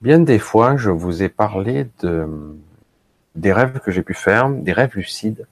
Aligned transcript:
Bien 0.00 0.18
des 0.18 0.38
fois, 0.38 0.78
je 0.78 0.88
vous 0.88 1.22
ai 1.22 1.28
parlé 1.28 1.86
de, 2.00 2.26
des 3.34 3.52
rêves 3.52 3.80
que 3.80 3.90
j'ai 3.90 4.02
pu 4.02 4.14
faire, 4.14 4.48
des 4.48 4.72
rêves 4.72 4.94
lucides. 4.94 5.46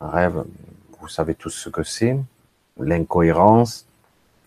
Un 0.00 0.08
rêve, 0.08 0.44
vous 0.98 1.06
savez 1.06 1.36
tous 1.36 1.50
ce 1.50 1.68
que 1.68 1.84
c'est, 1.84 2.18
l'incohérence 2.76 3.86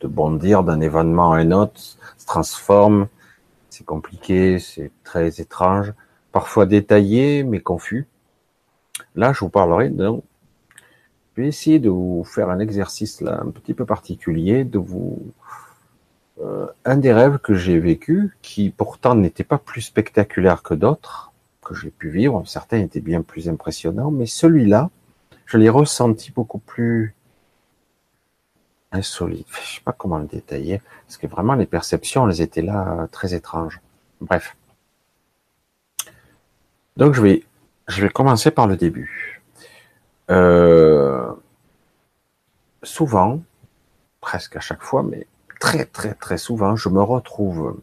de 0.02 0.08
bondir 0.10 0.66
d'un 0.66 0.82
événement 0.82 1.32
à 1.32 1.38
un 1.38 1.52
autre, 1.52 1.80
se 1.80 2.26
transforme, 2.26 3.08
c'est 3.70 3.86
compliqué, 3.86 4.60
c'est 4.60 4.92
très 5.06 5.40
étrange, 5.40 5.94
parfois 6.34 6.66
détaillé 6.66 7.44
mais 7.44 7.62
confus. 7.62 8.06
Là, 9.16 9.32
je 9.32 9.40
vous 9.40 9.50
parlerai 9.50 9.88
de, 9.88 10.10
je 11.38 11.42
vais 11.42 11.48
essayer 11.48 11.80
de 11.80 11.90
vous 11.90 12.26
faire 12.26 12.50
un 12.50 12.60
exercice 12.60 13.22
là 13.22 13.40
un 13.42 13.50
petit 13.50 13.74
peu 13.74 13.86
particulier, 13.86 14.66
de 14.66 14.78
vous 14.78 15.32
un 16.86 16.98
des 16.98 17.12
rêves 17.14 17.38
que 17.40 17.54
j'ai 17.54 17.80
vécu, 17.80 18.36
qui 18.42 18.70
pourtant 18.70 19.16
n'était 19.16 19.44
pas 19.44 19.58
plus 19.58 19.82
spectaculaire 19.82 20.64
que 20.64 20.74
d'autres 20.74 21.32
que 21.62 21.76
j'ai 21.76 21.92
pu 21.92 22.10
vivre, 22.10 22.44
certains 22.48 22.80
étaient 22.80 23.00
bien 23.02 23.22
plus 23.22 23.48
impressionnants, 23.48 24.10
mais 24.10 24.26
celui-là, 24.26 24.90
je 25.46 25.58
l'ai 25.58 25.70
ressenti 25.70 26.32
beaucoup 26.32 26.60
plus 26.60 27.14
insolite. 28.92 29.48
Je 29.52 29.76
sais 29.76 29.82
pas 29.82 29.92
comment 29.92 30.18
le 30.18 30.26
détailler, 30.26 30.82
parce 31.06 31.18
que 31.18 31.28
vraiment 31.28 31.54
les 31.54 31.66
perceptions, 31.66 32.28
elles 32.28 32.42
étaient 32.42 32.62
là 32.62 33.08
très 33.12 33.34
étranges. 33.34 33.82
Bref. 34.22 34.56
Donc 36.98 37.14
je 37.14 37.22
vais, 37.22 37.44
je 37.88 38.02
vais 38.02 38.10
commencer 38.10 38.52
par 38.52 38.68
le 38.68 38.76
début. 38.76 39.42
Euh, 40.32 41.32
souvent, 42.84 43.42
presque 44.22 44.56
à 44.56 44.60
chaque 44.60 44.82
fois, 44.82 45.04
mais 45.04 45.28
très 45.60 45.86
très 45.86 46.14
très 46.14 46.38
souvent, 46.38 46.76
je 46.76 46.90
me 46.90 47.02
retrouve 47.02 47.78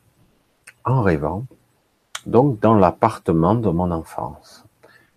en 0.84 1.02
rêvant, 1.02 1.44
donc 2.26 2.58
dans 2.60 2.74
l'appartement 2.74 3.54
de 3.54 3.68
mon 3.68 3.90
enfance. 3.90 4.64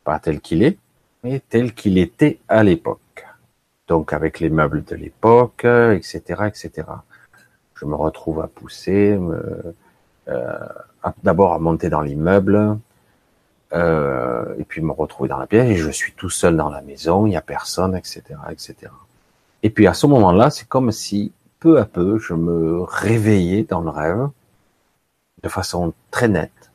Pas 0.04 0.20
tel 0.20 0.42
qu'il 0.42 0.64
est, 0.64 0.78
mais 1.24 1.42
tel 1.50 1.74
qu'il 1.74 1.98
était 1.98 2.40
à 2.48 2.64
l'époque. 2.64 3.26
Donc 3.88 4.14
avec 4.14 4.40
les 4.40 4.50
meubles 4.50 4.84
de 4.84 4.96
l'époque, 4.96 5.66
etc., 5.66 6.22
etc. 6.48 6.88
Je 7.76 7.86
me 7.86 7.96
retrouve 7.96 8.42
à 8.42 8.48
pousser, 8.48 9.18
euh, 10.28 10.68
d'abord 11.24 11.54
à 11.54 11.60
monter 11.60 11.90
dans 11.90 12.02
l'immeuble, 12.02 12.78
euh, 13.74 14.56
et 14.58 14.64
puis 14.64 14.82
me 14.82 14.92
retrouver 14.92 15.30
dans 15.30 15.38
la 15.38 15.48
pièce, 15.48 15.70
et 15.70 15.76
je 15.76 15.90
suis 15.90 16.14
tout 16.14 16.30
seul 16.30 16.58
dans 16.58 16.70
la 16.70 16.82
maison, 16.82 17.26
il 17.26 17.30
n'y 17.30 17.38
a 17.38 17.42
personne, 17.42 17.96
etc., 17.96 18.24
etc. 18.50 18.76
Et 19.64 19.70
puis 19.70 19.88
à 19.88 19.94
ce 19.94 20.08
moment-là, 20.08 20.50
c'est 20.50 20.68
comme 20.68 20.92
si 20.92 21.32
peu 21.60 21.80
à 21.80 21.86
peu, 21.86 22.18
je 22.20 22.34
me 22.34 22.82
réveillais 22.82 23.64
dans 23.64 23.82
le 23.82 23.90
rêve 23.90 24.30
de 25.44 25.50
façon 25.50 25.94
très 26.12 26.28
nette. 26.28 26.72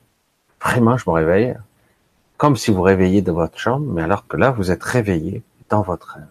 Vraiment, 0.63 0.97
je 0.97 1.09
me 1.09 1.15
réveille 1.15 1.57
comme 2.37 2.57
si 2.57 2.71
vous 2.71 2.83
réveillez 2.83 3.23
de 3.23 3.33
votre 3.33 3.59
chambre, 3.59 3.87
mais 3.87 4.03
alors 4.03 4.27
que 4.27 4.37
là, 4.37 4.51
vous 4.51 4.71
êtes 4.71 4.83
réveillé 4.83 5.43
dans 5.71 5.83
votre 5.83 6.15
rêve. 6.15 6.27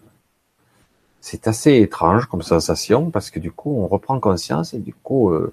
C'est 1.20 1.48
assez 1.48 1.76
étrange 1.76 2.26
comme 2.26 2.42
sensation 2.42 3.10
parce 3.10 3.30
que 3.30 3.40
du 3.40 3.50
coup, 3.50 3.74
on 3.78 3.88
reprend 3.88 4.20
conscience 4.20 4.74
et 4.74 4.78
du 4.78 4.92
coup, 4.92 5.30
euh, 5.30 5.52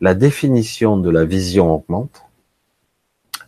la 0.00 0.14
définition 0.14 0.98
de 0.98 1.08
la 1.10 1.24
vision 1.24 1.74
augmente, 1.74 2.22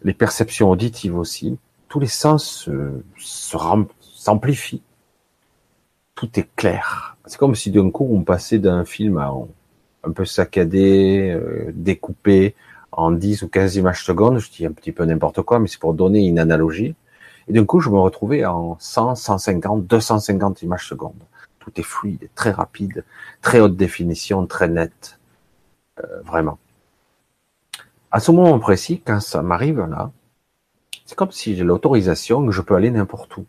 les 0.02 0.14
perceptions 0.14 0.70
auditives 0.70 1.16
aussi, 1.16 1.58
tous 1.88 2.00
les 2.00 2.06
sens 2.06 2.68
euh, 2.68 3.04
s'amplifient, 3.18 4.82
tout 6.16 6.40
est 6.40 6.48
clair, 6.56 7.16
c'est 7.26 7.38
comme 7.38 7.54
si 7.54 7.70
d'un 7.70 7.90
coup 7.90 8.08
on 8.10 8.22
passait 8.22 8.58
d'un 8.58 8.84
film 8.84 9.18
à 9.18 9.32
un 10.02 10.12
peu 10.12 10.24
saccadé, 10.24 11.30
euh, 11.30 11.70
découpé 11.74 12.54
en 12.92 13.10
10 13.12 13.42
ou 13.42 13.48
15 13.48 13.76
images 13.76 14.04
secondes, 14.04 14.38
je 14.38 14.50
dis 14.50 14.66
un 14.66 14.72
petit 14.72 14.92
peu 14.92 15.04
n'importe 15.04 15.42
quoi, 15.42 15.58
mais 15.58 15.68
c'est 15.68 15.80
pour 15.80 15.94
donner 15.94 16.26
une 16.26 16.38
analogie. 16.38 16.94
Et 17.48 17.52
d'un 17.52 17.64
coup, 17.64 17.80
je 17.80 17.90
me 17.90 17.98
retrouvais 17.98 18.44
en 18.44 18.76
100, 18.80 19.14
150, 19.16 19.86
250 19.86 20.62
images 20.62 20.88
secondes. 20.88 21.12
Tout 21.58 21.72
est 21.76 21.84
fluide, 21.84 22.28
très 22.34 22.50
rapide, 22.50 23.04
très 23.42 23.60
haute 23.60 23.76
définition, 23.76 24.46
très 24.46 24.68
net. 24.68 25.18
Euh, 26.02 26.20
vraiment. 26.22 26.58
À 28.10 28.20
ce 28.20 28.30
moment 28.30 28.58
précis, 28.58 29.02
quand 29.04 29.20
ça 29.20 29.42
m'arrive 29.42 29.80
là, 29.80 30.10
c'est 31.04 31.16
comme 31.16 31.32
si 31.32 31.54
j'ai 31.54 31.64
l'autorisation 31.64 32.46
que 32.46 32.52
je 32.52 32.62
peux 32.62 32.74
aller 32.74 32.90
n'importe 32.90 33.36
où. 33.36 33.46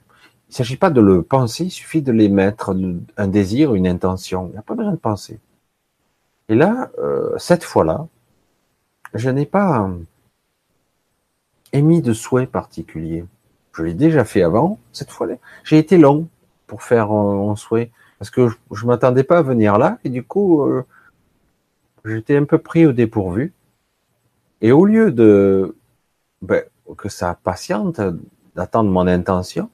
Il 0.48 0.52
ne 0.52 0.56
s'agit 0.56 0.78
pas 0.78 0.90
de 0.90 1.02
le 1.02 1.24
penser, 1.24 1.66
il 1.66 1.72
suffit 1.72 2.02
de 2.02 2.12
l'émettre, 2.12 2.76
un 3.18 3.28
désir, 3.28 3.76
une 3.76 3.88
intention. 3.88 4.48
Il 4.48 4.52
n'y 4.52 4.58
a 4.58 4.62
pas 4.62 4.76
besoin 4.76 4.94
de 4.94 4.98
penser. 4.98 5.40
Et 6.48 6.56
là, 6.56 6.90
euh, 7.00 7.38
cette 7.38 7.66
fois-là, 7.66 8.08
je 9.14 9.30
n'ai 9.30 9.46
pas 9.46 9.82
euh, 9.84 9.98
émis 11.74 12.02
de 12.02 12.14
souhait 12.14 12.48
particulier. 12.48 13.26
Je 13.74 13.84
l'ai 13.84 13.94
déjà 13.94 14.24
fait 14.24 14.42
avant, 14.42 14.80
cette 14.94 15.12
fois-là. 15.12 15.36
J'ai 15.66 15.78
été 15.78 15.98
long 15.98 16.28
pour 16.66 16.82
faire 16.82 17.12
un, 17.12 17.56
souhait, 17.58 17.92
parce 18.18 18.30
que 18.30 18.48
je 18.72 18.84
ne 18.84 18.88
m'attendais 18.88 19.24
pas 19.24 19.40
à 19.40 19.42
venir 19.42 19.78
là, 19.78 20.00
et 20.06 20.10
du 20.10 20.24
coup, 20.24 20.64
euh, 20.64 20.86
j'étais 22.06 22.38
un 22.38 22.46
peu 22.46 22.58
pris 22.58 22.86
au 22.86 22.94
dépourvu. 22.94 23.54
Et 24.62 24.72
au 24.72 24.86
lieu 24.86 25.12
de 25.12 25.76
ben, 26.42 26.64
que 26.98 27.10
ça 27.10 27.38
patiente, 27.44 28.00
d'attendre 28.56 28.90
mon 28.90 29.06
intention, 29.08 29.70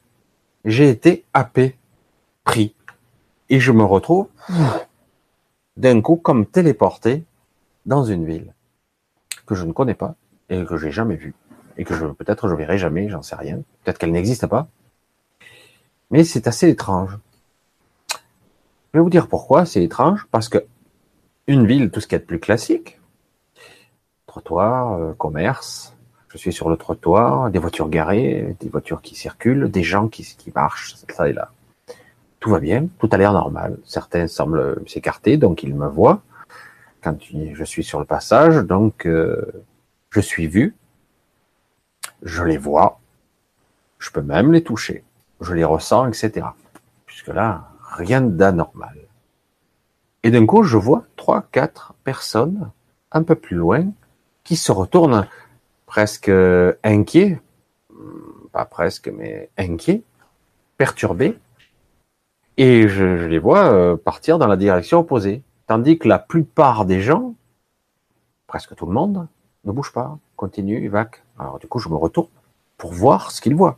j'ai 0.66 0.90
été 0.90 1.25
happé, 1.34 1.78
pris. 2.44 2.75
Et 3.50 3.59
je 3.59 3.72
me 3.72 3.84
retrouve 3.84 4.28
d'un 5.78 6.01
coup 6.01 6.16
comme 6.16 6.46
téléporté 6.46 7.24
dans 7.85 8.03
une 8.03 8.25
ville 8.25 8.53
que 9.46 9.56
je 9.56 9.66
ne 9.66 9.74
connais 9.74 9.94
pas 9.94 10.16
et 10.50 10.63
que 10.66 10.78
j'ai 10.78 10.91
jamais 10.91 11.16
vue 11.16 11.35
et 11.78 11.84
que 11.84 11.94
peut-être 12.13 12.47
je 12.47 12.56
verrai 12.56 12.78
jamais, 12.78 13.09
j'en 13.09 13.22
sais 13.22 13.35
rien. 13.35 13.62
Peut-être 13.84 13.97
qu'elle 13.97 14.12
n'existe 14.12 14.47
pas. 14.47 14.68
Mais 16.12 16.24
c'est 16.24 16.47
assez 16.47 16.69
étrange. 16.69 17.18
Je 18.94 19.00
vais 19.00 19.03
vous 19.03 19.09
dire 19.09 19.28
pourquoi 19.28 19.66
c'est 19.66 19.84
étrange 19.84 20.28
parce 20.31 20.50
que 20.50 20.66
une 21.47 21.66
ville, 21.66 21.90
tout 21.90 22.00
ce 22.00 22.07
qui 22.07 22.16
est 22.16 22.19
plus 22.19 22.40
classique, 22.40 23.00
trottoir, 24.28 24.94
euh, 24.94 25.13
commerce, 25.13 25.92
je 26.33 26.39
suis 26.39 26.51
sur 26.51 26.67
le 26.67 26.77
trottoir, 26.77 27.51
des 27.51 27.59
voitures 27.59 27.89
garées, 27.89 28.55
des 28.59 28.67
voitures 28.67 29.03
qui 29.03 29.13
circulent, 29.13 29.69
des 29.69 29.83
gens 29.83 30.07
qui, 30.07 30.35
marchent, 30.55 30.95
ça 30.95 31.29
et 31.29 31.33
là. 31.33 31.51
Tout 32.39 32.49
va 32.49 32.59
bien, 32.59 32.88
tout 32.97 33.07
a 33.11 33.17
l'air 33.17 33.33
normal. 33.33 33.77
Certains 33.85 34.25
semblent 34.27 34.81
s'écarter, 34.88 35.38
donc 35.38 35.61
ils 35.61 35.75
me 35.75 35.88
voient 35.88 36.23
quand 37.03 37.17
je 37.21 37.63
suis 37.63 37.83
sur 37.83 37.99
le 37.99 38.05
passage, 38.05 38.55
donc 38.63 39.05
euh, 39.05 39.63
je 40.09 40.21
suis 40.21 40.47
vu, 40.47 40.75
je 42.23 42.44
les 42.44 42.57
vois, 42.57 43.00
je 44.00 44.09
peux 44.09 44.21
même 44.21 44.53
les 44.53 44.63
toucher, 44.63 45.03
je 45.41 45.53
les 45.53 45.65
ressens, 45.65 46.07
etc. 46.07 46.47
Puisque 47.05 47.27
là, 47.27 47.69
rien 47.91 48.21
d'anormal. 48.21 48.95
Et 50.23 50.31
d'un 50.31 50.45
coup, 50.45 50.63
je 50.63 50.77
vois 50.77 51.03
trois, 51.15 51.45
quatre 51.51 51.94
personnes 52.03 52.71
un 53.11 53.21
peu 53.21 53.35
plus 53.35 53.57
loin 53.57 53.91
qui 54.44 54.55
se 54.55 54.71
retournent 54.71 55.27
presque 55.93 56.31
inquiet, 56.83 57.39
pas 58.51 58.65
presque, 58.65 59.09
mais 59.09 59.51
inquiet, 59.59 60.01
perturbé, 60.75 61.37
et 62.57 62.87
je, 62.87 63.27
les 63.27 63.37
vois 63.37 63.71
euh, 63.71 63.95
partir 63.95 64.39
dans 64.39 64.47
la 64.47 64.57
direction 64.57 65.01
opposée. 65.01 65.43
Tandis 65.67 65.99
que 65.99 66.07
la 66.07 66.17
plupart 66.17 66.85
des 66.85 66.99
gens, 66.99 67.35
presque 68.47 68.73
tout 68.73 68.87
le 68.87 68.91
monde, 68.91 69.27
ne 69.65 69.71
bouge 69.71 69.93
pas, 69.93 70.17
continue, 70.35 70.83
évac. 70.83 71.21
Alors 71.37 71.59
du 71.59 71.67
coup, 71.67 71.77
je 71.77 71.89
me 71.89 71.95
retourne 71.95 72.29
pour 72.77 72.91
voir 72.91 73.29
ce 73.29 73.39
qu'ils 73.39 73.55
voient. 73.55 73.77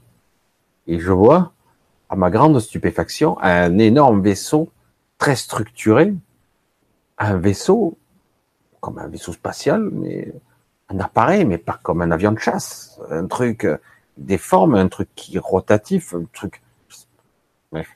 Et 0.88 1.00
je 1.00 1.12
vois, 1.12 1.52
à 2.08 2.16
ma 2.16 2.30
grande 2.30 2.58
stupéfaction, 2.62 3.38
un 3.42 3.78
énorme 3.78 4.22
vaisseau 4.22 4.70
très 5.18 5.36
structuré, 5.36 6.14
un 7.18 7.36
vaisseau 7.36 7.98
comme 8.80 9.00
un 9.00 9.08
vaisseau 9.10 9.34
spatial, 9.34 9.90
mais 9.92 10.34
un 10.90 11.00
appareil, 11.00 11.46
mais 11.46 11.58
pas 11.58 11.80
comme 11.82 12.02
un 12.02 12.12
avion 12.12 12.32
de 12.32 12.40
chasse, 12.40 13.00
un 13.10 13.28
truc 13.28 13.66
euh, 13.66 13.78
des 14.18 14.38
formes, 14.38 14.76
un 14.76 14.88
truc 14.88 15.10
qui 15.16 15.36
est 15.36 15.40
rotatif, 15.40 16.14
un 16.14 16.26
truc, 16.32 16.62
bref, 17.72 17.88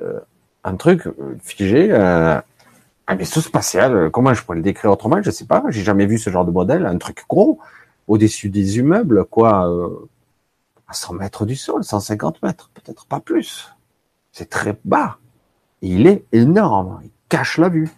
euh, 0.00 0.20
un 0.64 0.76
truc 0.76 1.06
euh, 1.06 1.36
figé, 1.40 1.92
un 1.92 3.14
vaisseau 3.14 3.40
spatial. 3.40 4.10
Comment 4.10 4.34
je 4.34 4.42
pourrais 4.42 4.56
le 4.56 4.62
décrire 4.62 4.90
autrement 4.90 5.22
Je 5.22 5.30
sais 5.30 5.46
pas. 5.46 5.62
J'ai 5.68 5.82
jamais 5.82 6.06
vu 6.06 6.18
ce 6.18 6.30
genre 6.30 6.44
de 6.44 6.50
modèle, 6.50 6.86
un 6.86 6.98
truc 6.98 7.24
gros 7.28 7.60
au-dessus 8.08 8.50
des 8.50 8.78
immeubles, 8.78 9.24
quoi, 9.24 9.68
à 10.88 10.92
100 10.92 11.14
mètres 11.14 11.46
du 11.46 11.56
sol, 11.56 11.84
150 11.84 12.42
mètres, 12.42 12.70
peut-être 12.74 13.06
pas 13.06 13.20
plus. 13.20 13.72
C'est 14.32 14.50
très 14.50 14.78
bas. 14.84 15.18
Il 15.82 16.06
est 16.06 16.24
énorme. 16.32 17.00
Il 17.04 17.10
cache 17.28 17.58
la 17.58 17.68
vue. 17.68 17.90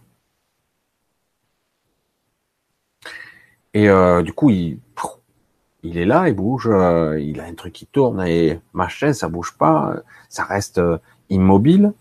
Et 3.74 3.88
euh, 3.88 4.22
du 4.22 4.32
coup, 4.32 4.50
il, 4.50 4.78
il 5.82 5.96
est 5.96 6.04
là, 6.04 6.28
il 6.28 6.34
bouge, 6.34 6.68
euh, 6.70 7.20
il 7.20 7.40
a 7.40 7.44
un 7.44 7.54
truc 7.54 7.72
qui 7.72 7.86
tourne 7.86 8.20
et 8.26 8.60
machin, 8.72 9.12
ça 9.12 9.28
bouge 9.28 9.56
pas, 9.56 9.94
ça 10.28 10.44
reste 10.44 10.78
euh, 10.78 10.98
immobile. 11.30 11.92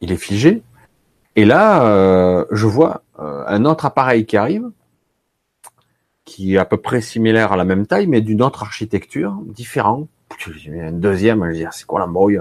Il 0.00 0.12
est 0.12 0.16
figé. 0.16 0.62
Et 1.34 1.44
là, 1.44 2.46
je 2.50 2.66
vois 2.66 3.02
euh, 3.20 3.44
un 3.46 3.64
autre 3.64 3.84
appareil 3.84 4.26
qui 4.26 4.36
arrive, 4.36 4.70
qui 6.24 6.54
est 6.54 6.58
à 6.58 6.64
peu 6.64 6.76
près 6.76 7.00
similaire 7.00 7.52
à 7.52 7.56
la 7.56 7.64
même 7.64 7.86
taille, 7.86 8.06
mais 8.06 8.20
d'une 8.20 8.42
autre 8.42 8.62
architecture, 8.62 9.36
différent. 9.46 10.08
Un 10.68 10.92
deuxième, 10.92 11.44
je 11.44 11.48
veux 11.48 11.54
dire, 11.54 11.72
c'est 11.72 11.86
quoi 11.86 12.00
l'embrouille? 12.00 12.40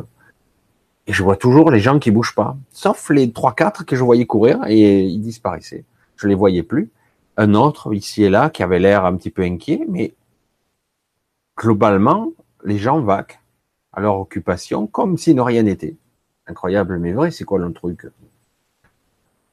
Et 1.05 1.13
je 1.13 1.23
vois 1.23 1.35
toujours 1.35 1.71
les 1.71 1.79
gens 1.79 1.99
qui 1.99 2.11
bougent 2.11 2.35
pas, 2.35 2.57
sauf 2.71 3.09
les 3.09 3.31
trois 3.31 3.53
quatre 3.53 3.85
que 3.85 3.95
je 3.95 4.03
voyais 4.03 4.25
courir 4.25 4.59
et 4.67 5.01
ils 5.01 5.21
disparaissaient. 5.21 5.85
Je 6.17 6.27
les 6.27 6.35
voyais 6.35 6.63
plus. 6.63 6.91
Un 7.37 7.53
autre 7.53 7.93
ici 7.93 8.23
et 8.23 8.29
là 8.29 8.49
qui 8.49 8.63
avait 8.63 8.79
l'air 8.79 9.05
un 9.05 9.15
petit 9.15 9.29
peu 9.29 9.43
inquiet, 9.43 9.85
mais 9.87 10.13
globalement, 11.57 12.33
les 12.63 12.77
gens 12.77 13.01
vaquent 13.01 13.39
à 13.93 14.01
leur 14.01 14.19
occupation 14.19 14.87
comme 14.87 15.17
si 15.17 15.33
ne 15.33 15.41
rien 15.41 15.63
n'était. 15.63 15.95
Incroyable 16.47 16.99
mais 16.99 17.13
vrai, 17.13 17.31
c'est 17.31 17.43
quoi 17.43 17.59
le 17.59 17.71
truc? 17.71 18.07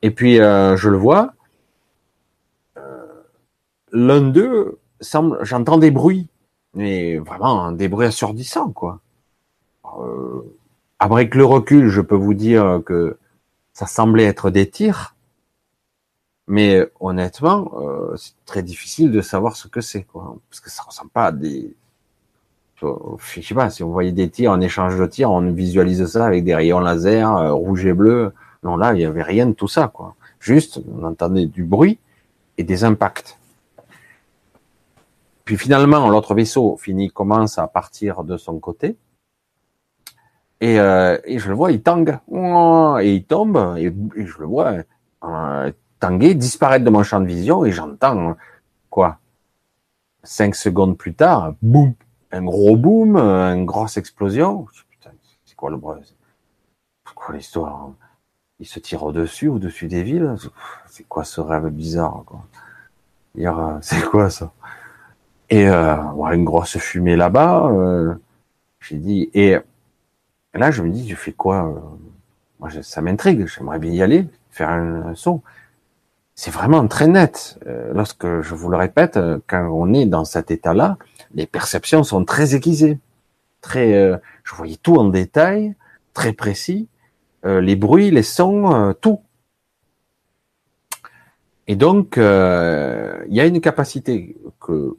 Et 0.03 0.11
puis 0.11 0.41
euh, 0.41 0.77
je 0.77 0.89
le 0.89 0.97
vois, 0.97 1.35
euh, 2.77 3.07
l'un 3.93 4.21
d'eux 4.21 4.79
semble, 5.01 5.39
j'entends 5.43 5.79
des 5.79 5.91
bruits, 5.91 6.29
mais 6.75 7.19
vraiment 7.19 7.73
des 7.73 7.89
bruits 7.89 8.07
assourdissants 8.07 8.71
quoi. 8.71 9.01
Euh, 9.99 10.43
avec 10.99 11.35
le 11.35 11.45
recul, 11.45 11.89
je 11.89 12.01
peux 12.01 12.17
vous 12.17 12.35
dire 12.35 12.81
que 12.87 13.19
ça 13.73 13.87
semblait 13.87 14.25
être 14.25 14.51
des 14.51 14.69
tirs, 14.71 15.14
mais 16.47 16.87
honnêtement, 17.01 17.73
euh, 17.77 18.17
c'est 18.17 18.35
très 18.45 18.63
difficile 18.63 19.11
de 19.11 19.21
savoir 19.21 19.57
ce 19.57 19.69
que 19.69 19.81
c'est 19.81 20.03
quoi, 20.03 20.37
parce 20.51 20.61
que 20.61 20.71
ça 20.71 20.83
ressemble 20.83 21.11
pas 21.11 21.27
à 21.27 21.33
des 21.33 21.75
je 22.81 23.41
sais 23.41 23.55
pas, 23.55 23.71
si 23.71 23.83
on 23.83 23.91
voyait 23.91 24.13
des 24.13 24.29
tirs 24.29 24.51
en 24.53 24.61
échange 24.61 24.99
de 24.99 25.07
tirs, 25.07 25.31
on 25.31 25.41
visualise 25.53 26.05
ça 26.07 26.27
avec 26.27 26.45
des 26.45 26.55
rayons 26.55 26.81
laser, 26.81 27.37
euh, 27.37 27.53
rouge 27.53 27.87
et 27.87 27.93
bleu. 27.93 28.33
Non, 28.63 28.77
là, 28.77 28.95
il 28.95 29.01
y 29.01 29.05
avait 29.05 29.23
rien 29.23 29.47
de 29.47 29.53
tout 29.53 29.69
ça, 29.69 29.89
quoi. 29.89 30.15
Juste, 30.41 30.81
on 30.99 31.05
entendait 31.05 31.47
du 31.47 31.65
bruit 31.65 31.99
et 32.59 32.65
des 32.65 32.85
impacts. 32.85 33.39
Puis 35.45 35.57
finalement, 35.57 36.09
l'autre 36.09 36.35
vaisseau 36.35 36.77
finit, 36.79 37.11
commence 37.11 37.59
à 37.59 37.67
partir 37.67 38.25
de 38.25 38.37
son 38.37 38.59
côté. 38.59 38.97
Et, 40.61 40.79
euh, 40.81 41.19
et 41.25 41.39
je 41.39 41.49
le 41.49 41.55
vois, 41.55 41.73
il 41.73 41.83
tangue. 41.83 42.19
Et 43.03 43.15
il 43.15 43.25
tombe, 43.25 43.77
et, 43.77 43.93
je 44.17 44.39
le 44.39 44.47
vois 44.47 44.77
euh, 45.25 45.73
tanguer, 46.01 46.35
disparaître 46.35 46.85
de 46.85 46.91
mon 46.91 47.03
champ 47.03 47.21
de 47.21 47.27
vision, 47.27 47.65
et 47.65 47.73
j'entends, 47.73 48.37
quoi, 48.91 49.19
cinq 50.23 50.55
secondes 50.55 50.97
plus 50.97 51.15
tard, 51.15 51.55
boum, 51.63 51.95
un 52.33 52.43
gros 52.43 52.77
boom, 52.77 53.17
une 53.17 53.65
grosse 53.65 53.97
explosion. 53.97 54.67
C'est 55.45 55.57
quoi 55.57 55.71
le 55.71 55.77
bruit 55.77 56.01
C'est 57.07 57.15
quoi 57.15 57.35
l'histoire? 57.35 57.91
Il 58.61 58.67
se 58.67 58.79
tire 58.79 59.03
au-dessus, 59.03 59.49
au-dessus 59.49 59.89
des 59.89 60.03
villes? 60.03 60.35
C'est 60.87 61.07
quoi 61.09 61.25
ce 61.25 61.41
rêve 61.41 61.69
bizarre 61.69 62.23
quoi? 62.25 62.45
C'est 63.83 64.05
quoi 64.05 64.31
ça? 64.31 64.53
Et 65.51 65.69
euh, 65.69 65.97
une 66.33 66.45
grosse 66.45 66.79
fumée 66.79 67.17
là-bas. 67.17 67.67
Euh, 67.71 68.15
j'ai 68.81 68.97
dit 68.97 69.31
et 69.35 69.57
là 70.53 70.71
je 70.71 70.83
me 70.83 70.91
dis 70.91 71.09
je 71.09 71.17
fais 71.17 71.33
quoi 71.33 71.67
euh, 71.67 71.81
Moi 72.61 72.71
ça 72.83 73.03
m'intrigue. 73.03 73.47
J'aimerais 73.47 73.79
bien 73.79 73.93
y 73.93 74.03
aller, 74.03 74.29
faire 74.51 74.71
un, 74.71 75.15
saut. 75.15 75.43
C'est 76.35 76.51
vraiment 76.51 76.87
très 76.89 77.07
net. 77.07 77.59
lorsque 77.93 78.27
je 78.41 78.55
vous 78.55 78.69
le 78.69 78.77
répète, 78.77 79.19
quand 79.47 79.69
on 79.73 79.93
est 79.95 80.07
dans 80.07 80.25
cet 80.25 80.51
état-là, 80.51 80.99
les 81.35 81.47
perceptions 81.47 82.03
sont 82.03 82.25
très 82.25 82.55
aiguisées, 82.55 82.99
très. 83.61 83.95
Euh, 83.95 84.17
je 84.45 84.55
voyais 84.55 84.77
tout 84.77 84.97
en 84.97 85.09
détail, 85.09 85.75
très 86.13 86.33
précis, 86.33 86.89
euh, 87.45 87.61
les 87.61 87.77
bruits, 87.77 88.11
les 88.11 88.23
sons, 88.23 88.73
euh, 88.73 88.93
tout. 88.93 89.21
Et 91.67 91.77
donc, 91.77 92.17
il 92.17 93.35
y 93.35 93.41
a 93.41 93.47
une 93.47 93.61
capacité 93.61 94.37
que 94.61 94.97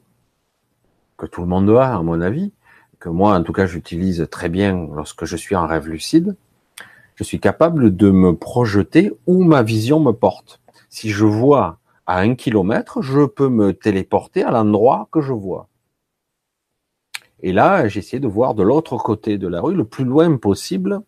que 1.16 1.26
tout 1.26 1.40
le 1.40 1.46
monde 1.46 1.70
a, 1.70 1.96
à 1.96 2.02
mon 2.02 2.20
avis, 2.20 2.52
que 2.98 3.08
moi, 3.08 3.34
en 3.34 3.42
tout 3.42 3.52
cas, 3.52 3.66
j'utilise 3.66 4.26
très 4.30 4.48
bien 4.48 4.88
lorsque 4.94 5.24
je 5.24 5.36
suis 5.36 5.56
en 5.56 5.66
rêve 5.66 5.88
lucide. 5.88 6.36
Je 7.14 7.24
suis 7.24 7.40
capable 7.40 7.96
de 7.96 8.10
me 8.10 8.34
projeter 8.34 9.12
où 9.26 9.42
ma 9.44 9.62
vision 9.62 10.00
me 10.00 10.12
porte. 10.12 10.60
Si 10.96 11.10
je 11.10 11.26
vois 11.26 11.78
à 12.06 12.20
un 12.20 12.34
kilomètre, 12.34 13.02
je 13.02 13.26
peux 13.26 13.50
me 13.50 13.74
téléporter 13.74 14.42
à 14.42 14.50
l'endroit 14.50 15.10
que 15.12 15.20
je 15.20 15.34
vois. 15.34 15.68
Et 17.40 17.52
là, 17.52 17.84
essayé 17.84 18.18
de 18.18 18.26
voir 18.26 18.54
de 18.54 18.62
l'autre 18.62 18.96
côté 18.96 19.36
de 19.36 19.46
la 19.46 19.60
rue, 19.60 19.74
le 19.74 19.84
plus 19.84 20.06
loin 20.06 20.34
possible, 20.38 21.02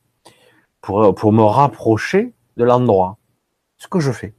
pour, 0.82 1.14
pour 1.14 1.32
me 1.32 1.42
rapprocher 1.42 2.34
de 2.58 2.64
l'endroit. 2.64 3.16
Ce 3.78 3.88
que 3.88 3.98
je 3.98 4.12
fais. 4.12 4.34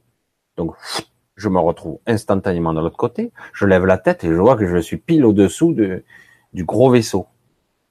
Donc, 0.56 0.76
je 1.34 1.48
me 1.48 1.58
retrouve 1.58 1.98
instantanément 2.06 2.72
de 2.72 2.78
l'autre 2.78 2.96
côté, 2.96 3.32
je 3.52 3.66
lève 3.66 3.86
la 3.86 3.98
tête 3.98 4.22
et 4.22 4.28
je 4.28 4.40
vois 4.40 4.54
que 4.54 4.68
je 4.68 4.76
suis 4.76 4.98
pile 4.98 5.24
au-dessous 5.24 5.72
de, 5.74 6.04
du 6.52 6.64
gros 6.64 6.90
vaisseau. 6.90 7.26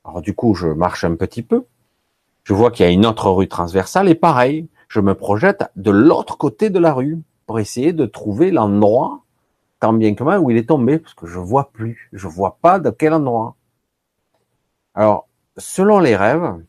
Alors 0.06 0.22
du 0.22 0.34
coup, 0.34 0.56
je 0.56 0.68
marche 0.70 1.04
un 1.04 1.16
petit 1.16 1.44
peu, 1.44 1.66
je 2.46 2.54
vois 2.54 2.72
qu'il 2.72 2.86
y 2.86 2.90
a 2.90 2.92
une 2.94 3.06
autre 3.06 3.30
rue 3.30 3.50
transversale 3.50 4.08
et 4.08 4.16
pareil, 4.16 4.70
je 4.88 5.02
me 5.02 5.14
projette 5.14 5.66
de 5.76 5.92
l'autre 5.92 6.38
côté 6.38 6.70
de 6.70 6.80
la 6.80 6.94
rue 6.94 7.20
pour 7.50 7.60
essayer 7.60 7.94
de 7.94 8.06
trouver 8.06 8.52
l'endroit, 8.52 9.24
tant 9.80 9.92
bien 9.92 10.14
que 10.14 10.24
mal, 10.24 10.40
où 10.40 10.52
il 10.52 10.58
est 10.58 10.70
tombé, 10.70 11.00
parce 11.00 11.16
que 11.16 11.26
je 11.26 11.40
vois 11.40 11.72
plus, 11.72 12.08
je 12.14 12.28
vois 12.28 12.60
pas 12.62 12.78
de 12.78 12.92
quel 12.92 13.12
endroit. 13.12 13.56
Alors, 14.94 15.28
selon 15.58 15.98
les 15.98 16.16
rêves, 16.16 16.64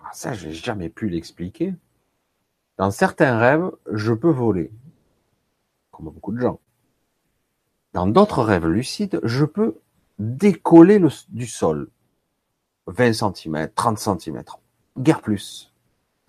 ah, 0.00 0.10
ça 0.12 0.34
j'ai 0.34 0.52
jamais 0.52 0.90
pu 0.90 1.08
l'expliquer. 1.08 1.74
Dans 2.76 2.90
certains 2.90 3.38
rêves, 3.38 3.70
je 3.90 4.12
peux 4.12 4.28
voler, 4.28 4.70
comme 5.92 6.10
beaucoup 6.10 6.32
de 6.32 6.40
gens. 6.40 6.60
Dans 7.94 8.06
d'autres 8.06 8.42
rêves 8.42 8.66
lucides, 8.66 9.18
je 9.22 9.46
peux 9.46 9.78
décoller 10.18 11.00
du 11.30 11.46
sol. 11.46 11.88
20 12.86 13.14
cm, 13.14 13.70
30 13.74 13.98
cm, 13.98 14.42
guère 14.98 15.22
plus. 15.22 15.67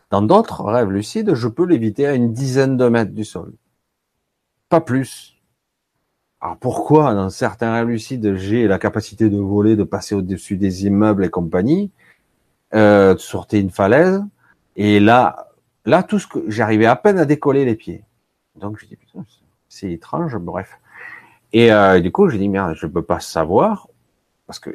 Dans 0.10 0.22
d'autres 0.22 0.64
rêves 0.64 0.90
lucides, 0.90 1.36
je 1.36 1.48
peux 1.48 1.66
l'éviter 1.66 2.08
à 2.08 2.16
une 2.16 2.34
dizaine 2.34 2.78
de 2.78 2.88
mètres 2.88 3.14
du 3.14 3.24
sol. 3.24 3.54
Pas 4.70 4.82
plus. 4.82 5.40
Alors 6.42 6.58
pourquoi 6.58 7.14
dans 7.14 7.30
certains 7.30 7.74
rêves 7.74 7.90
lucides 7.90 8.36
j'ai 8.36 8.68
la 8.68 8.80
capacité 8.80 9.30
de 9.30 9.38
voler, 9.38 9.76
de 9.76 9.84
passer 9.84 10.16
au-dessus 10.16 10.58
des 10.58 10.86
immeubles 10.86 11.26
et 11.26 11.30
compagnie, 11.30 11.92
euh, 12.74 13.14
de 13.14 13.20
sortir 13.20 13.60
une 13.60 13.70
falaise, 13.70 14.24
et 14.78 15.00
là, 15.00 15.50
là 15.86 16.02
tout 16.02 16.18
ce 16.18 16.28
que 16.28 16.50
j'arrivais 16.50 16.86
à 16.86 16.96
peine 16.96 17.20
à 17.20 17.26
décoller 17.26 17.66
les 17.66 17.76
pieds. 17.76 18.04
Donc 18.56 18.80
je 18.80 18.86
dis 18.86 18.96
putain, 18.96 19.26
c'est 19.68 19.92
étrange, 19.92 20.38
bref. 20.38 20.80
Et 21.52 21.74
euh, 21.74 22.00
du 22.00 22.12
coup 22.12 22.30
je 22.30 22.38
dis 22.38 22.48
merde, 22.48 22.74
je 22.76 22.88
peux 22.88 23.04
pas 23.04 23.20
savoir 23.20 23.88
parce 24.48 24.60
que 24.60 24.70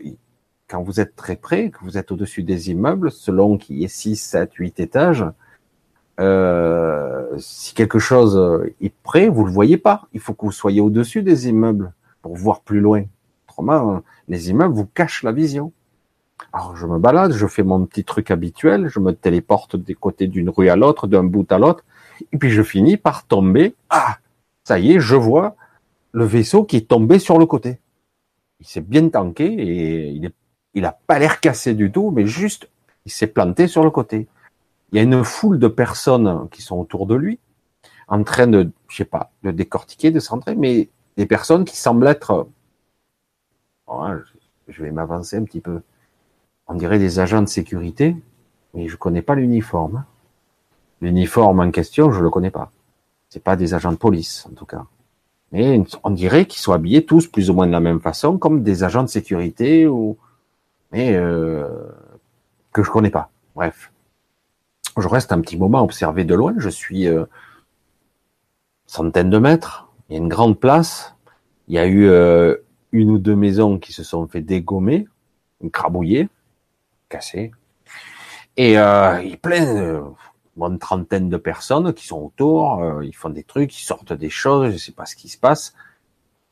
quand 0.75 0.83
vous 0.83 0.99
êtes 0.99 1.15
très 1.15 1.37
près, 1.37 1.71
que 1.71 1.79
vous 1.83 1.99
êtes 1.99 2.11
au-dessus 2.11 2.43
des 2.43 2.73
immeubles, 2.73 3.13
selon 3.13 3.59
qu'il 3.59 3.79
y 3.79 3.85
ait 3.85 3.89
6, 3.89 4.17
7, 4.17 4.55
8 4.55 4.81
étages, 4.81 5.25
euh, 6.19 7.29
si 7.39 7.75
quelque 7.75 8.01
chose 8.01 8.67
est 8.81 8.93
prêt, 9.05 9.29
vous 9.29 9.45
le 9.45 9.53
voyez 9.53 9.77
pas. 9.77 10.09
Il 10.15 10.19
faut 10.19 10.35
que 10.35 10.45
vous 10.45 10.51
soyez 10.51 10.81
au-dessus 10.81 11.23
des 11.23 11.49
immeubles 11.49 11.93
pour 12.23 12.35
voir 12.35 12.63
plus 12.63 12.81
loin. 12.81 13.05
Autrement, 13.49 14.03
les 14.27 14.51
immeubles 14.51 14.75
vous 14.75 14.87
cachent 14.87 15.23
la 15.23 15.31
vision. 15.31 15.71
Alors 16.53 16.77
je 16.77 16.87
me 16.87 16.99
balade, 16.99 17.35
je 17.35 17.47
fais 17.47 17.63
mon 17.63 17.87
petit 17.87 18.03
truc 18.03 18.33
habituel, 18.33 18.89
je 18.89 18.99
me 18.99 19.13
téléporte 19.13 19.77
des 19.77 19.95
côtés 19.95 20.27
d'une 20.27 20.51
rue 20.51 20.71
à 20.71 20.75
l'autre, 20.75 21.07
d'un 21.07 21.23
bout 21.23 21.51
à 21.53 21.59
l'autre, 21.59 21.85
et 22.33 22.37
puis 22.37 22.51
je 22.51 22.65
finis 22.65 22.97
par 22.97 23.29
tomber. 23.29 23.77
Ah, 23.91 24.19
ça 24.65 24.81
y 24.81 24.95
est, 24.95 24.99
je 24.99 25.15
vois 25.15 25.55
le 26.11 26.25
vaisseau 26.25 26.65
qui 26.65 26.79
est 26.79 26.89
tombé 26.89 27.21
sur 27.21 27.39
le 27.39 27.47
côté. 27.47 27.79
Il 28.59 28.67
s'est 28.67 28.81
bien 28.81 29.09
tanké 29.09 29.45
et 29.45 30.09
il, 30.09 30.25
est, 30.25 30.35
il 30.75 30.85
a 30.85 30.99
pas 31.07 31.19
l'air 31.19 31.41
cassé 31.41 31.75
du 31.75 31.91
tout, 31.91 32.11
mais 32.11 32.27
juste 32.27 32.69
il 33.07 33.13
s'est 33.13 33.27
planté 33.27 33.67
sur 33.69 33.85
le 33.85 33.91
côté 33.91 34.29
il 34.95 34.99
y 34.99 35.01
a 35.01 35.03
une 35.03 35.25
foule 35.25 35.59
de 35.59 35.67
personnes 35.67 36.49
qui 36.53 36.63
sont 36.63 36.77
autour 36.79 37.07
de 37.07 37.17
lui, 37.17 37.41
en 38.07 38.23
train 38.23 38.47
de, 38.47 38.71
je 38.87 38.99
sais 38.99 39.05
pas, 39.05 39.33
de 39.43 39.51
décortiquer, 39.51 40.13
de 40.13 40.21
centrer, 40.21 40.55
mais 40.55 40.89
des 41.17 41.27
personnes 41.27 41.65
qui 41.65 41.77
semblent 41.77 42.07
être, 42.07 42.47
oh, 43.89 44.07
je 44.69 44.83
vais 44.85 44.93
m'avancer 44.93 45.37
un 45.37 45.43
petit 45.43 45.61
peu, 45.61 45.81
on 46.69 46.75
dirait 46.75 47.01
des 47.01 47.19
agents 47.19 47.43
de 47.43 47.49
sécurité, 47.49 48.15
mais 48.73 48.87
je 48.87 48.97
connais 48.97 49.21
pas 49.21 49.35
l'uniforme. 49.35 50.05
L'uniforme 51.01 51.59
en 51.59 51.73
question, 51.73 52.13
je 52.13 52.23
le 52.23 52.31
connais 52.31 52.53
pas. 52.53 52.71
C'est 53.31 53.43
pas 53.43 53.57
des 53.57 53.75
agents 53.75 53.91
de 53.91 53.97
police, 53.97 54.47
en 54.49 54.55
tout 54.55 54.65
cas. 54.65 54.85
Mais 55.51 55.83
on 56.05 56.11
dirait 56.11 56.47
qu'ils 56.47 56.63
sont 56.63 56.73
habillés 56.73 57.05
tous 57.05 57.27
plus 57.27 57.51
ou 57.51 57.55
moins 57.55 57.67
de 57.67 57.73
la 57.73 57.81
même 57.81 58.01
façon, 58.01 58.39
comme 58.39 58.63
des 58.63 58.85
agents 58.85 59.03
de 59.03 59.09
sécurité 59.09 59.89
ou, 59.89 60.17
mais 60.95 61.13
euh, 61.17 61.67
que 62.73 62.85
je 62.85 62.91
connais 62.91 63.11
pas. 63.11 63.31
Bref. 63.57 63.91
Je 64.97 65.09
reste 65.09 65.33
un 65.33 65.41
petit 65.41 65.57
moment 65.57 65.79
à 65.79 65.83
observer 65.83 66.25
de 66.25 66.37
loin. 66.37 66.55
Je 66.57 66.69
suis 66.69 67.09
euh, 67.09 67.25
centaine 68.87 69.29
de 69.29 69.39
mètres. 69.39 69.89
Il 70.09 70.13
y 70.13 70.17
a 70.17 70.23
une 70.23 70.29
grande 70.29 70.61
place. 70.61 71.17
Il 71.67 71.75
y 71.75 71.79
a 71.79 71.87
eu 71.87 72.07
euh, 72.07 72.55
une 72.93 73.11
ou 73.11 73.19
deux 73.19 73.35
maisons 73.35 73.81
qui 73.81 73.93
se 73.93 74.05
sont 74.05 74.29
fait 74.29 74.41
dégommer, 74.41 75.09
crabouiller, 75.73 76.29
casser. 77.09 77.51
Et 78.57 78.79
euh, 78.79 79.21
il 79.21 79.37
plein, 79.37 80.15
une 80.57 80.79
trentaine 80.79 81.29
de 81.29 81.37
personnes 81.37 81.93
qui 81.93 82.07
sont 82.07 82.21
autour, 82.21 82.81
euh, 82.81 83.05
ils 83.05 83.17
font 83.17 83.31
des 83.31 83.43
trucs, 83.43 83.77
ils 83.77 83.85
sortent 83.85 84.13
des 84.13 84.31
choses, 84.31 84.71
je 84.71 84.79
sais 84.79 84.93
pas 84.93 85.07
ce 85.07 85.17
qui 85.17 85.29
se 85.29 85.39
passe. 85.39 85.75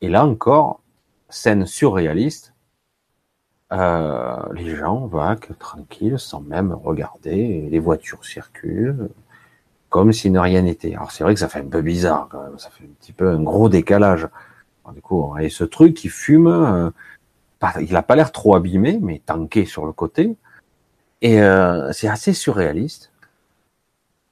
Et 0.01 0.09
là 0.09 0.25
encore, 0.25 0.81
scène 1.29 1.65
surréaliste, 1.65 2.52
euh, 3.73 4.37
les 4.53 4.75
gens 4.75 5.07
vaguent 5.07 5.57
tranquilles 5.57 6.19
sans 6.19 6.41
même 6.41 6.71
regarder, 6.71 7.67
les 7.69 7.79
voitures 7.79 8.23
circulent 8.23 9.09
comme 9.89 10.11
si 10.13 10.31
ne 10.31 10.39
rien 10.39 10.63
n'était. 10.63 10.95
Alors 10.95 11.11
c'est 11.11 11.23
vrai 11.23 11.33
que 11.33 11.39
ça 11.39 11.49
fait 11.49 11.59
un 11.59 11.67
peu 11.67 11.81
bizarre 11.81 12.27
quand 12.31 12.43
même, 12.43 12.57
ça 12.59 12.69
fait 12.69 12.83
un 12.83 12.93
petit 12.99 13.13
peu 13.13 13.29
un 13.29 13.41
gros 13.41 13.69
décalage. 13.69 14.27
du 14.93 15.01
coup, 15.01 15.37
et 15.37 15.49
ce 15.49 15.63
truc 15.63 15.95
qui 15.95 16.09
fume, 16.09 16.47
euh, 16.47 16.89
il 17.81 17.95
a 17.95 18.03
pas 18.03 18.15
l'air 18.15 18.31
trop 18.31 18.55
abîmé, 18.55 18.99
mais 19.01 19.21
tanké 19.25 19.65
sur 19.65 19.85
le 19.85 19.91
côté. 19.91 20.35
Et 21.21 21.41
euh, 21.41 21.91
c'est 21.93 22.07
assez 22.07 22.33
surréaliste. 22.33 23.11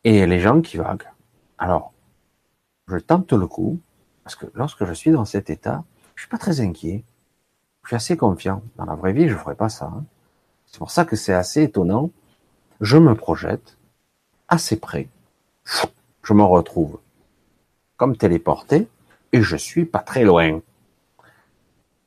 Et 0.03 0.25
les 0.25 0.39
gens 0.39 0.61
qui 0.61 0.77
vaguent. 0.77 1.09
Alors, 1.57 1.93
je 2.87 2.97
tente 2.97 3.31
le 3.33 3.47
coup, 3.47 3.79
parce 4.23 4.35
que 4.35 4.45
lorsque 4.55 4.85
je 4.85 4.93
suis 4.93 5.11
dans 5.11 5.25
cet 5.25 5.49
état, 5.49 5.83
je 6.15 6.23
suis 6.23 6.29
pas 6.29 6.37
très 6.37 6.59
inquiet. 6.59 7.03
Je 7.83 7.87
suis 7.89 7.95
assez 7.95 8.17
confiant. 8.17 8.63
Dans 8.77 8.85
la 8.85 8.95
vraie 8.95 9.13
vie, 9.13 9.27
je 9.27 9.35
ferais 9.35 9.55
pas 9.55 9.69
ça. 9.69 9.85
Hein. 9.85 10.05
C'est 10.65 10.77
pour 10.77 10.91
ça 10.91 11.05
que 11.05 11.15
c'est 11.15 11.33
assez 11.33 11.63
étonnant. 11.63 12.11
Je 12.79 12.97
me 12.97 13.15
projette 13.15 13.77
assez 14.47 14.79
près. 14.79 15.09
Je 16.23 16.33
me 16.33 16.43
retrouve 16.43 16.99
comme 17.97 18.17
téléporté 18.17 18.87
et 19.31 19.41
je 19.41 19.55
suis 19.55 19.85
pas 19.85 19.99
très 19.99 20.23
loin. 20.23 20.61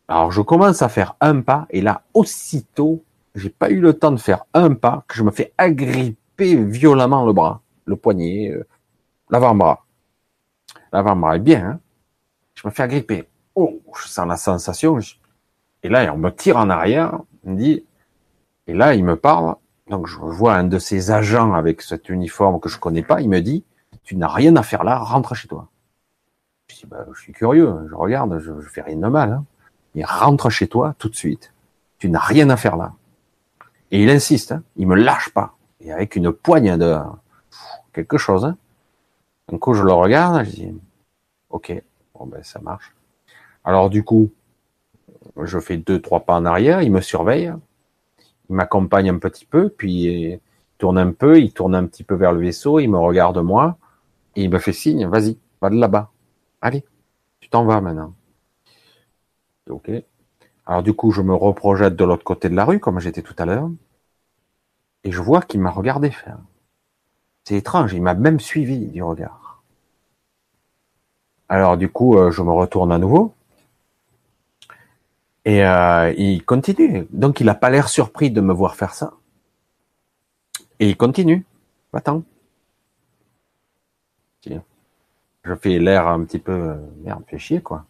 Alors 0.08 0.32
je 0.32 0.42
commence 0.42 0.82
à 0.82 0.88
faire 0.88 1.14
un 1.20 1.40
pas 1.40 1.66
et 1.70 1.80
là 1.80 2.02
aussitôt, 2.14 3.02
j'ai 3.34 3.50
pas 3.50 3.70
eu 3.70 3.80
le 3.80 3.94
temps 3.94 4.12
de 4.12 4.18
faire 4.18 4.44
un 4.54 4.74
pas 4.74 5.04
que 5.08 5.16
je 5.16 5.22
me 5.22 5.30
fais 5.30 5.52
agripper 5.56 6.56
violemment 6.56 7.24
le 7.24 7.32
bras, 7.32 7.62
le 7.86 7.96
poignet, 7.96 8.50
euh, 8.50 8.66
l'avant-bras. 9.30 9.84
L'avant-bras 10.92 11.36
est 11.36 11.40
bien. 11.40 11.66
Hein 11.66 11.80
je 12.54 12.66
me 12.66 12.72
fais 12.72 12.82
agripper. 12.82 13.28
Oh, 13.54 13.80
je 14.00 14.08
sens 14.08 14.26
la 14.26 14.36
sensation. 14.36 14.98
Et 15.84 15.88
là, 15.88 16.12
on 16.12 16.18
me 16.18 16.30
tire 16.30 16.56
en 16.56 16.68
arrière. 16.68 17.20
On 17.44 17.52
me 17.52 17.56
dit. 17.56 17.84
Et 18.66 18.74
là, 18.74 18.94
il 18.94 19.04
me 19.04 19.16
parle. 19.16 19.54
Donc 19.88 20.08
je 20.08 20.18
vois 20.18 20.54
un 20.54 20.64
de 20.64 20.78
ces 20.78 21.12
agents 21.12 21.52
avec 21.52 21.82
cet 21.82 22.08
uniforme 22.08 22.58
que 22.58 22.68
je 22.68 22.78
connais 22.78 23.02
pas. 23.02 23.20
Il 23.20 23.28
me 23.28 23.40
dit, 23.40 23.64
tu 24.02 24.16
n'as 24.16 24.28
rien 24.28 24.56
à 24.56 24.64
faire 24.64 24.82
là. 24.82 24.98
Rentre 24.98 25.34
chez 25.36 25.46
toi. 25.46 25.68
Je 26.68 26.76
dis, 26.76 26.86
bah, 26.86 27.06
je 27.14 27.20
suis 27.20 27.32
curieux. 27.32 27.86
Je 27.88 27.94
regarde. 27.94 28.40
Je, 28.40 28.60
je 28.60 28.68
fais 28.68 28.82
rien 28.82 28.96
de 28.96 29.06
mal. 29.06 29.32
Hein. 29.32 29.44
Il 29.94 30.04
rentre 30.04 30.50
chez 30.50 30.66
toi 30.66 30.94
tout 30.98 31.08
de 31.08 31.14
suite. 31.14 31.52
Tu 31.98 32.08
n'as 32.08 32.18
rien 32.18 32.50
à 32.50 32.56
faire 32.56 32.76
là. 32.76 32.92
Et 33.90 34.02
il 34.02 34.10
insiste, 34.10 34.50
hein. 34.50 34.62
il 34.76 34.88
me 34.88 34.96
lâche 34.96 35.30
pas. 35.30 35.54
Et 35.80 35.92
avec 35.92 36.16
une 36.16 36.32
poigne 36.32 36.76
de 36.76 36.98
quelque 37.92 38.18
chose. 38.18 38.44
Hein. 38.44 38.56
Un 39.52 39.58
coup, 39.58 39.74
je 39.74 39.82
le 39.82 39.92
regarde, 39.92 40.44
je 40.44 40.50
dis, 40.50 40.74
ok, 41.50 41.80
bon 42.14 42.26
ben 42.26 42.42
ça 42.42 42.60
marche. 42.60 42.92
Alors 43.62 43.90
du 43.90 44.02
coup, 44.02 44.32
je 45.42 45.58
fais 45.58 45.76
deux, 45.76 46.00
trois 46.00 46.20
pas 46.20 46.34
en 46.36 46.44
arrière, 46.44 46.82
il 46.82 46.92
me 46.92 47.00
surveille, 47.00 47.52
il 48.48 48.56
m'accompagne 48.56 49.10
un 49.10 49.18
petit 49.18 49.44
peu, 49.44 49.68
puis 49.68 49.92
il 49.92 50.40
tourne 50.78 50.98
un 50.98 51.12
peu, 51.12 51.38
il 51.40 51.52
tourne 51.52 51.74
un 51.74 51.86
petit 51.86 52.04
peu 52.04 52.14
vers 52.14 52.32
le 52.32 52.40
vaisseau, 52.40 52.78
il 52.80 52.88
me 52.88 52.98
regarde 52.98 53.38
moi, 53.38 53.78
et 54.36 54.44
il 54.44 54.50
me 54.50 54.58
fait 54.58 54.72
signe, 54.72 55.06
vas-y, 55.06 55.38
va 55.60 55.70
de 55.70 55.76
là-bas. 55.76 56.10
Allez, 56.60 56.84
tu 57.40 57.48
t'en 57.48 57.64
vas 57.64 57.80
maintenant. 57.80 58.14
Ok. 59.68 59.90
Alors 60.66 60.82
du 60.82 60.94
coup, 60.94 61.10
je 61.10 61.22
me 61.22 61.34
reprojette 61.34 61.96
de 61.96 62.04
l'autre 62.04 62.24
côté 62.24 62.48
de 62.48 62.56
la 62.56 62.64
rue, 62.64 62.80
comme 62.80 63.00
j'étais 63.00 63.22
tout 63.22 63.34
à 63.38 63.44
l'heure, 63.44 63.70
et 65.04 65.12
je 65.12 65.20
vois 65.20 65.42
qu'il 65.42 65.60
m'a 65.60 65.70
regardé 65.70 66.10
faire. 66.10 66.38
C'est 67.44 67.56
étrange, 67.56 67.92
il 67.92 68.02
m'a 68.02 68.14
même 68.14 68.40
suivi 68.40 68.86
du 68.86 69.02
regard. 69.02 69.62
Alors 71.48 71.76
du 71.76 71.90
coup, 71.90 72.16
euh, 72.16 72.30
je 72.30 72.42
me 72.42 72.50
retourne 72.50 72.90
à 72.90 72.98
nouveau, 72.98 73.34
et 75.44 75.64
euh, 75.64 76.12
il 76.16 76.44
continue. 76.44 77.06
Donc 77.10 77.40
il 77.40 77.46
n'a 77.46 77.54
pas 77.54 77.70
l'air 77.70 77.88
surpris 77.88 78.30
de 78.30 78.40
me 78.40 78.52
voir 78.52 78.76
faire 78.76 78.94
ça. 78.94 79.14
Et 80.80 80.88
il 80.88 80.96
continue. 80.96 81.44
Attends. 81.92 82.22
Je 85.44 85.54
fais 85.56 85.78
l'air 85.78 86.08
un 86.08 86.24
petit 86.24 86.38
peu 86.38 86.52
euh, 86.52 86.74
merde, 87.02 87.22
fait 87.26 87.38
chier 87.38 87.60
quoi. 87.60 87.84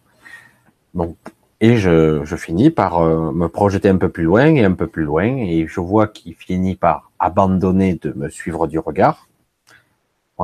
Bon, 0.93 1.15
et 1.61 1.77
je, 1.77 2.23
finis 2.35 2.69
par 2.69 2.99
euh, 2.99 3.31
me 3.31 3.47
projeter 3.47 3.87
un 3.87 3.95
peu 3.95 4.09
plus 4.09 4.25
loin 4.25 4.47
et 4.47 4.65
un 4.65 4.73
peu 4.73 4.87
plus 4.87 5.03
loin, 5.03 5.23
et 5.23 5.65
je 5.65 5.79
vois 5.79 6.07
qu'il 6.07 6.35
finit 6.35 6.75
par 6.75 7.11
abandonner 7.17 7.95
de 7.95 8.11
me 8.11 8.27
suivre 8.27 8.67
du 8.67 8.77
regard. 8.77 9.29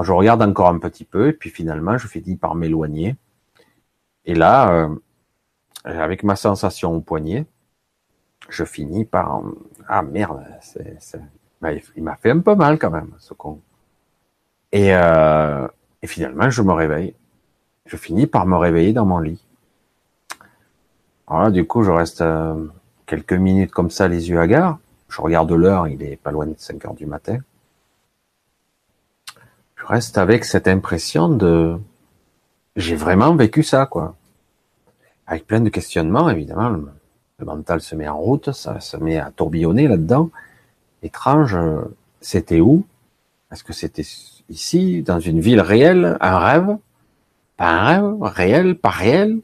Je 0.01 0.11
regarde 0.13 0.41
encore 0.41 0.69
un 0.69 0.79
petit 0.79 1.03
peu, 1.03 1.27
et 1.27 1.33
puis 1.33 1.49
finalement, 1.49 1.97
je 1.97 2.07
finis 2.07 2.37
par 2.37 2.55
m'éloigner. 2.55 3.17
Et 4.23 4.33
là, 4.33 4.89
avec 5.83 6.23
ma 6.23 6.35
sensation 6.35 6.95
au 6.95 7.01
poignet, 7.01 7.45
je 8.49 8.63
finis 8.63 9.05
par 9.05 9.41
ah 9.87 10.01
merde, 10.01 10.43
bah, 11.61 11.69
il 11.95 12.03
m'a 12.03 12.15
fait 12.15 12.31
un 12.31 12.39
peu 12.39 12.55
mal 12.55 12.79
quand 12.79 12.91
même, 12.91 13.11
ce 13.19 13.33
con. 13.33 13.61
Et, 14.71 14.95
euh, 14.95 15.67
et 16.01 16.07
finalement, 16.07 16.49
je 16.49 16.61
me 16.61 16.73
réveille. 16.73 17.13
Je 17.85 17.97
finis 17.97 18.27
par 18.27 18.45
me 18.45 18.55
réveiller 18.55 18.93
dans 18.93 19.05
mon 19.05 19.19
lit. 19.19 19.45
Voilà, 21.27 21.49
du 21.49 21.65
coup, 21.65 21.83
je 21.83 21.91
reste 21.91 22.21
euh, 22.21 22.67
quelques 23.05 23.33
minutes 23.33 23.71
comme 23.71 23.89
ça, 23.89 24.07
les 24.07 24.29
yeux 24.29 24.39
hagards. 24.39 24.79
Je 25.09 25.21
regarde 25.21 25.51
l'heure, 25.51 25.87
il 25.87 26.01
est 26.03 26.15
pas 26.15 26.31
loin 26.31 26.45
de 26.45 26.55
5 26.57 26.85
heures 26.85 26.93
du 26.93 27.05
matin. 27.05 27.39
Je 29.75 29.85
reste 29.85 30.17
avec 30.17 30.45
cette 30.45 30.67
impression 30.67 31.27
de, 31.27 31.77
j'ai 32.75 32.95
vraiment 32.95 33.35
vécu 33.35 33.63
ça, 33.63 33.85
quoi. 33.85 34.15
Avec 35.31 35.47
plein 35.47 35.61
de 35.61 35.69
questionnements, 35.69 36.29
évidemment. 36.29 36.77
Le, 37.39 37.45
mental 37.45 37.79
se 37.79 37.95
met 37.95 38.09
en 38.09 38.17
route, 38.17 38.51
ça 38.51 38.81
se 38.81 38.97
met 38.97 39.17
à 39.17 39.31
tourbillonner 39.31 39.87
là-dedans. 39.87 40.29
Étrange, 41.03 41.57
c'était 42.19 42.59
où? 42.59 42.85
Est-ce 43.49 43.63
que 43.63 43.71
c'était 43.71 44.03
ici, 44.49 45.01
dans 45.03 45.21
une 45.21 45.39
ville 45.39 45.61
réelle, 45.61 46.17
un 46.19 46.37
rêve? 46.37 46.77
Pas 47.55 47.69
un 47.69 48.01
rêve, 48.01 48.21
réel, 48.21 48.77
pas 48.77 48.89
réel? 48.89 49.39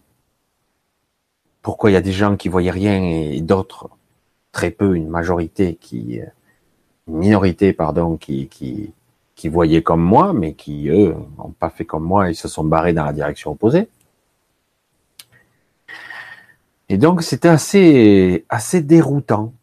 Pourquoi 1.61 1.89
il 1.89 1.93
y 1.93 1.97
a 1.97 2.01
des 2.01 2.11
gens 2.11 2.35
qui 2.35 2.49
voyaient 2.49 2.69
rien 2.69 3.01
et 3.01 3.39
d'autres 3.39 3.89
très 4.51 4.71
peu, 4.71 4.93
une 4.93 5.07
majorité 5.07 5.75
qui, 5.75 6.19
une 7.07 7.17
minorité 7.17 7.71
pardon, 7.71 8.17
qui, 8.17 8.49
qui, 8.49 8.91
qui 9.35 9.47
voyaient 9.47 9.83
comme 9.83 10.03
moi, 10.03 10.33
mais 10.33 10.51
qui 10.53 10.89
eux 10.89 11.15
n'ont 11.37 11.53
pas 11.57 11.69
fait 11.69 11.85
comme 11.85 12.03
moi, 12.03 12.29
ils 12.29 12.35
se 12.35 12.49
sont 12.49 12.65
barrés 12.65 12.91
dans 12.91 13.05
la 13.05 13.13
direction 13.13 13.51
opposée? 13.51 13.87
Et 16.89 16.97
donc 16.97 17.21
c'était 17.21 17.49
assez, 17.49 18.45
assez 18.49 18.81
déroutant. 18.81 19.53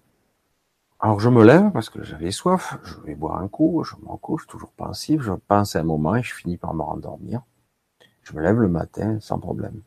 Alors 1.00 1.20
je 1.20 1.28
me 1.28 1.44
lève 1.44 1.70
parce 1.72 1.90
que 1.90 2.02
j'avais 2.02 2.30
soif, 2.30 2.78
je 2.84 2.94
vais 3.00 3.14
boire 3.14 3.38
un 3.38 3.48
coup, 3.48 3.84
je 3.84 3.94
m'en 4.02 4.16
couche, 4.16 4.46
toujours 4.46 4.70
pensif, 4.70 5.22
je 5.22 5.32
pense 5.32 5.76
un 5.76 5.82
moment 5.82 6.16
et 6.16 6.22
je 6.22 6.34
finis 6.34 6.56
par 6.56 6.74
me 6.74 6.82
rendormir. 6.82 7.42
Je 8.22 8.34
me 8.34 8.42
lève 8.42 8.58
le 8.58 8.68
matin 8.68 9.18
sans 9.20 9.38
problème. 9.38 9.80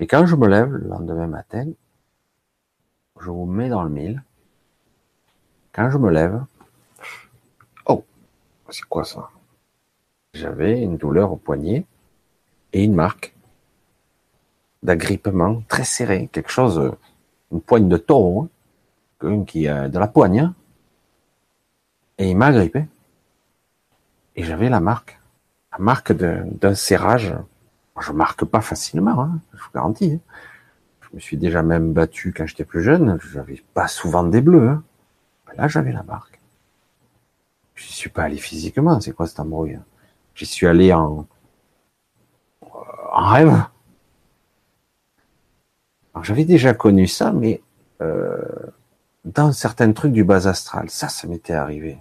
Et 0.00 0.06
quand 0.06 0.26
je 0.26 0.36
me 0.36 0.46
lève 0.46 0.70
le 0.70 0.88
lendemain 0.88 1.26
matin, 1.26 1.66
je 3.20 3.30
vous 3.30 3.46
mets 3.46 3.68
dans 3.68 3.82
le 3.82 3.90
mille. 3.90 4.22
Quand 5.72 5.90
je 5.90 5.98
me 5.98 6.10
lève, 6.10 6.44
oh, 7.86 8.04
c'est 8.68 8.84
quoi 8.84 9.04
ça? 9.04 9.30
J'avais 10.34 10.80
une 10.80 10.96
douleur 10.96 11.32
au 11.32 11.36
poignet 11.36 11.84
et 12.72 12.84
une 12.84 12.94
marque 12.94 13.34
d'agrippement 14.82 15.62
très 15.68 15.84
serré, 15.84 16.28
quelque 16.32 16.50
chose, 16.50 16.92
une 17.52 17.60
poigne 17.60 17.88
de 17.88 17.96
taureau, 17.96 18.48
hein, 19.22 19.44
qui 19.44 19.68
a 19.68 19.88
de 19.88 19.98
la 19.98 20.06
poigne, 20.06 20.40
hein. 20.40 20.54
et 22.18 22.30
il 22.30 22.36
m'a 22.36 22.46
agrippé. 22.46 22.86
Et 24.36 24.44
j'avais 24.44 24.68
la 24.68 24.80
marque, 24.80 25.20
la 25.72 25.78
marque 25.78 26.12
d'un 26.12 26.74
serrage 26.74 27.34
je 28.00 28.12
marque 28.12 28.44
pas 28.44 28.60
facilement, 28.60 29.20
hein, 29.20 29.40
je 29.54 29.58
vous 29.62 29.70
garantis. 29.74 30.12
Hein. 30.14 30.32
Je 31.00 31.16
me 31.16 31.20
suis 31.20 31.36
déjà 31.36 31.62
même 31.62 31.92
battu 31.92 32.32
quand 32.36 32.46
j'étais 32.46 32.64
plus 32.64 32.82
jeune, 32.82 33.18
j'avais 33.32 33.62
pas 33.74 33.88
souvent 33.88 34.24
des 34.24 34.40
bleus. 34.40 34.68
Hein. 34.68 34.82
Là, 35.56 35.66
j'avais 35.66 35.92
la 35.92 36.02
marque. 36.02 36.40
Je 37.74 37.84
suis 37.84 38.10
pas 38.10 38.24
allé 38.24 38.36
physiquement, 38.36 39.00
c'est 39.00 39.12
quoi 39.12 39.26
cette 39.26 39.40
embrouille 39.40 39.78
J'y 40.34 40.46
suis 40.46 40.66
allé 40.66 40.92
en, 40.92 41.26
en 42.60 43.26
rêve. 43.28 43.64
J'avais 46.22 46.44
déjà 46.44 46.74
connu 46.74 47.06
ça, 47.06 47.32
mais 47.32 47.60
euh, 48.00 48.38
dans 49.24 49.52
certains 49.52 49.92
trucs 49.92 50.12
du 50.12 50.24
bas 50.24 50.46
astral, 50.46 50.90
ça, 50.90 51.08
ça 51.08 51.26
m'était 51.28 51.54
arrivé. 51.54 51.98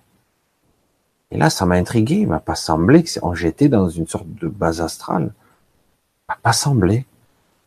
Et 1.32 1.38
là, 1.38 1.50
ça 1.50 1.66
m'a 1.66 1.76
intrigué. 1.76 2.16
Il 2.16 2.28
m'a 2.28 2.40
pas 2.40 2.56
semblé 2.56 3.04
que 3.04 3.10
j'étais 3.34 3.68
dans 3.68 3.90
une 3.90 4.08
sorte 4.08 4.30
de 4.30 4.48
base 4.48 4.82
astrale 4.82 5.32
m'a 6.28 6.38
pas 6.42 6.54
semblé 6.54 7.06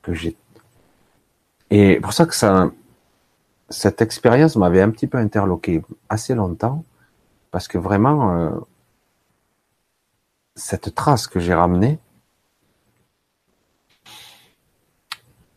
que 0.03 0.13
j'ai. 0.13 0.37
Et 1.71 2.01
pour 2.01 2.13
ça 2.13 2.27
que 2.27 2.35
ça, 2.35 2.71
cette 3.69 4.03
expérience 4.03 4.57
m'avait 4.57 4.83
un 4.83 4.91
petit 4.91 5.07
peu 5.07 5.19
interloqué 5.19 5.83
assez 6.09 6.35
longtemps, 6.35 6.85
parce 7.51 7.69
que 7.69 7.79
vraiment, 7.79 8.37
euh, 8.37 8.51
cette 10.57 10.95
trace 10.95 11.27
que 11.27 11.41
j'ai 11.41 11.55
ramenée 11.55 11.99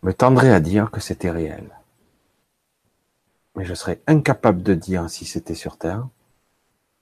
me 0.04 0.14
tendrait 0.14 0.54
à 0.54 0.60
dire 0.60 0.92
que 0.92 1.00
c'était 1.00 1.32
réel. 1.32 1.70
Mais 3.56 3.66
je 3.66 3.74
serais 3.74 4.02
incapable 4.08 4.62
de 4.62 4.74
dire 4.74 5.10
si 5.10 5.26
c'était 5.26 5.56
sur 5.56 5.78
Terre. 5.78 6.08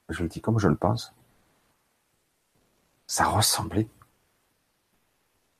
Je 0.10 0.24
le 0.24 0.29
dis 0.29 0.41
comme 0.41 0.60
je 0.60 0.67
le 0.67 0.75
pense. 0.75 1.13
Ça 3.08 3.25
ressemblait. 3.25 3.88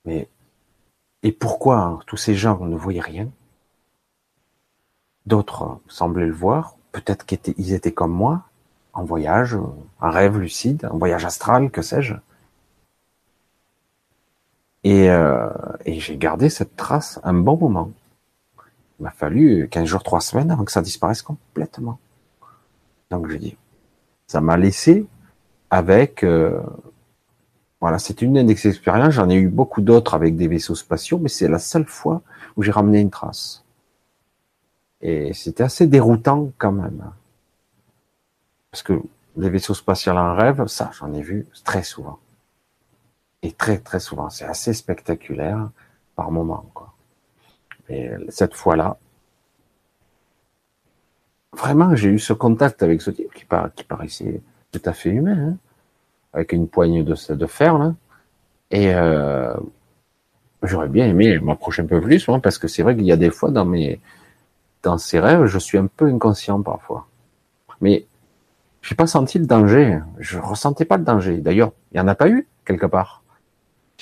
Mais 0.06 0.30
et 1.24 1.32
pourquoi 1.32 2.00
tous 2.08 2.18
ces 2.18 2.36
gens 2.36 2.60
ne 2.60 2.76
voyaient 2.76 3.02
rien? 3.02 3.30
D'autres 5.26 5.80
semblaient 5.88 6.26
le 6.26 6.34
voir. 6.34 6.76
Peut-être 6.92 7.26
qu'ils 7.26 7.74
étaient 7.74 7.94
comme 7.94 8.12
moi, 8.12 8.44
en 8.94 9.04
voyage, 9.04 9.58
un 10.02 10.10
rêve 10.10 10.38
lucide, 10.38 10.86
un 10.92 10.98
voyage 10.98 11.26
astral, 11.26 11.72
que 11.72 11.82
sais-je. 11.82 12.16
Et, 14.84 15.10
euh, 15.10 15.50
et 15.86 16.00
j'ai 16.00 16.18
gardé 16.18 16.50
cette 16.50 16.76
trace 16.76 17.20
un 17.24 17.34
bon 17.34 17.58
moment. 17.58 17.92
Il 19.00 19.04
m'a 19.04 19.12
fallu 19.12 19.68
15 19.70 19.86
jours, 19.86 20.04
3 20.04 20.22
semaines 20.22 20.52
avant 20.52 20.64
que 20.64 20.72
ça 20.72 20.82
disparaisse 20.82 21.22
complètement. 21.22 22.00
Donc 23.10 23.30
je 23.30 23.38
dis, 23.38 23.58
ça 24.28 24.42
m'a 24.42 24.58
laissé 24.58 25.06
avec... 25.70 26.24
Euh, 26.24 26.62
voilà, 27.80 27.98
c'est 27.98 28.22
une 28.22 28.46
des 28.46 28.68
expériences. 28.68 29.14
J'en 29.16 29.30
ai 29.30 29.36
eu 29.36 29.50
beaucoup 29.50 29.82
d'autres 29.82 30.14
avec 30.14 30.36
des 30.36 30.48
vaisseaux 30.48 30.76
spatiaux, 30.76 31.18
mais 31.18 31.30
c'est 31.30 31.48
la 31.48 31.58
seule 31.58 31.88
fois 31.88 32.22
où 32.56 32.62
j'ai 32.62 32.72
ramené 32.72 33.00
une 33.00 33.10
trace. 33.10 33.66
Et 35.02 35.34
c'était 35.34 35.64
assez 35.64 35.88
déroutant 35.88 36.52
quand 36.60 36.72
même. 36.72 37.12
Parce 38.70 38.84
que 38.84 39.02
les 39.36 39.50
vaisseaux 39.50 39.74
spatiaux 39.74 40.14
en 40.14 40.36
rêve, 40.36 40.68
ça, 40.68 40.92
j'en 40.94 41.12
ai 41.14 41.22
vu 41.22 41.48
très 41.64 41.84
souvent. 41.84 42.20
Et 43.44 43.52
très, 43.52 43.80
très 43.80 44.00
souvent. 44.00 44.30
C'est 44.30 44.46
assez 44.46 44.74
spectaculaire 44.74 45.70
par 46.16 46.32
moment, 46.32 46.66
quoi. 46.74 46.94
Et 47.90 48.12
cette 48.30 48.54
fois-là, 48.54 48.98
vraiment, 51.54 51.96
j'ai 51.96 52.10
eu 52.10 52.20
ce 52.20 52.34
contact 52.34 52.84
avec 52.84 53.02
ce 53.02 53.12
type 53.12 53.34
qui, 53.34 53.46
qui 53.76 53.84
paraissait 53.84 54.42
tout 54.72 54.82
à 54.86 54.94
fait 54.94 55.10
humain, 55.10 55.50
hein, 55.50 55.58
avec 56.34 56.54
une 56.54 56.68
poignée 56.68 57.04
de, 57.04 57.16
de 57.34 57.46
fer, 57.48 57.78
là. 57.78 57.94
Et 58.70 58.94
euh, 58.94 59.54
j'aurais 60.64 60.88
bien 60.88 61.08
aimé 61.08 61.38
m'approcher 61.40 61.82
un 61.82 61.88
peu 61.88 62.00
plus, 62.00 62.26
parce 62.42 62.58
que 62.58 62.68
c'est 62.68 62.84
vrai 62.84 62.96
qu'il 62.96 63.06
y 63.06 63.12
a 63.12 63.18
des 63.18 63.32
fois 63.32 63.52
dans 63.52 63.66
mes 63.66 64.00
dans 64.84 64.98
ces 64.98 65.20
rêves, 65.20 65.46
je 65.46 65.60
suis 65.60 65.78
un 65.78 65.88
peu 65.88 66.08
inconscient 66.08 66.62
parfois. 66.62 67.08
Mais 67.82 68.06
j'ai 68.82 68.96
pas 68.96 69.08
senti 69.08 69.38
le 69.38 69.46
danger. 69.46 70.00
Je 70.18 70.40
ressentais 70.40 70.86
pas 70.86 70.98
le 70.98 71.04
danger. 71.04 71.38
D'ailleurs, 71.38 71.72
il 71.92 71.98
y 71.98 72.00
en 72.00 72.08
a 72.08 72.16
pas 72.16 72.30
eu 72.30 72.48
quelque 72.66 72.86
part. 72.86 73.21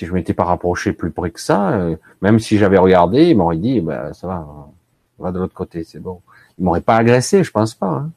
Si 0.00 0.06
je 0.06 0.14
m'étais 0.14 0.32
pas 0.32 0.44
rapproché 0.44 0.94
plus 0.94 1.10
près 1.10 1.30
que 1.30 1.38
ça, 1.38 1.72
euh, 1.72 1.94
même 2.22 2.38
si 2.38 2.56
j'avais 2.56 2.78
regardé, 2.78 3.28
ils 3.28 3.36
m'auraient 3.36 3.58
dit, 3.58 3.82
bah, 3.82 4.14
ça 4.14 4.26
va, 4.26 4.70
va 5.18 5.30
de 5.30 5.38
l'autre 5.38 5.52
côté, 5.52 5.84
c'est 5.84 6.00
bon. 6.00 6.22
Ils 6.56 6.64
m'auraient 6.64 6.80
pas 6.80 6.96
agressé, 6.96 7.44
je 7.44 7.50
pense 7.50 7.74
pas. 7.74 7.90
Hein. 7.90 8.10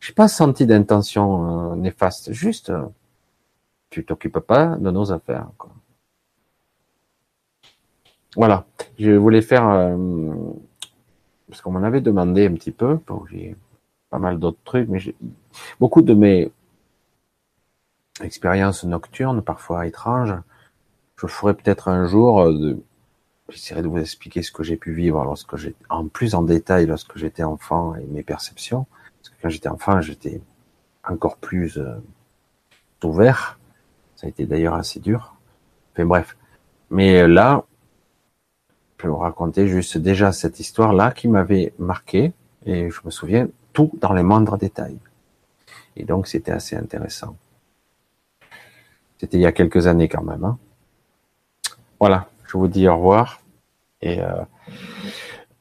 J'ai 0.00 0.12
pas 0.14 0.26
senti 0.26 0.66
d'intention 0.66 1.74
euh, 1.74 1.76
néfaste. 1.76 2.32
Juste, 2.32 2.70
euh, 2.70 2.82
tu 3.88 4.04
t'occupes 4.04 4.40
pas 4.40 4.74
de 4.78 4.90
nos 4.90 5.12
affaires. 5.12 5.46
Voilà. 8.34 8.66
Je 8.98 9.12
voulais 9.12 9.42
faire 9.42 9.94
parce 11.48 11.62
qu'on 11.62 11.70
m'en 11.70 11.84
avait 11.84 12.00
demandé 12.00 12.48
un 12.48 12.54
petit 12.54 12.72
peu, 12.72 12.98
pas 14.10 14.18
mal 14.18 14.40
d'autres 14.40 14.58
trucs, 14.64 14.88
mais 14.88 14.98
beaucoup 15.78 16.02
de 16.02 16.14
mes 16.14 16.50
expériences 18.24 18.82
nocturnes, 18.82 19.40
parfois 19.40 19.86
étranges, 19.86 20.34
je 21.26 21.26
ferai 21.26 21.54
peut-être 21.54 21.88
un 21.88 22.06
jour, 22.06 22.42
euh, 22.42 22.76
j'essaierai 23.48 23.82
de 23.82 23.88
vous 23.88 23.98
expliquer 23.98 24.42
ce 24.42 24.52
que 24.52 24.62
j'ai 24.62 24.76
pu 24.76 24.92
vivre 24.92 25.22
lorsque 25.24 25.56
j'ai, 25.56 25.74
en 25.90 26.06
plus 26.06 26.34
en 26.34 26.42
détail 26.42 26.86
lorsque 26.86 27.18
j'étais 27.18 27.42
enfant 27.42 27.96
et 27.96 28.04
mes 28.04 28.22
perceptions, 28.22 28.86
parce 29.20 29.30
que 29.30 29.42
quand 29.42 29.48
j'étais 29.48 29.68
enfant, 29.68 30.00
j'étais 30.00 30.40
encore 31.04 31.36
plus 31.36 31.78
euh, 31.78 31.96
ouvert. 33.02 33.58
Ça 34.14 34.26
a 34.26 34.30
été 34.30 34.46
d'ailleurs 34.46 34.74
assez 34.74 35.00
dur. 35.00 35.34
Enfin 35.92 36.06
bref. 36.06 36.36
Mais 36.90 37.26
là, 37.26 37.64
je 38.98 39.04
vais 39.04 39.08
vous 39.08 39.18
raconter 39.18 39.68
juste 39.68 39.98
déjà 39.98 40.32
cette 40.32 40.60
histoire-là 40.60 41.12
qui 41.12 41.28
m'avait 41.28 41.72
marqué 41.78 42.32
et 42.64 42.90
je 42.90 43.00
me 43.04 43.10
souviens 43.10 43.48
tout 43.72 43.90
dans 44.00 44.12
les 44.12 44.22
moindres 44.22 44.56
détails. 44.56 44.98
Et 45.96 46.04
donc 46.04 46.26
c'était 46.26 46.52
assez 46.52 46.76
intéressant. 46.76 47.36
C'était 49.18 49.36
il 49.36 49.40
y 49.40 49.46
a 49.46 49.52
quelques 49.52 49.86
années 49.86 50.08
quand 50.08 50.22
même. 50.22 50.44
Hein. 50.44 50.58
Voilà, 52.00 52.28
je 52.46 52.56
vous 52.56 52.68
dis 52.68 52.86
au 52.86 52.96
revoir 52.96 53.40
et 54.00 54.20
euh, 54.22 54.44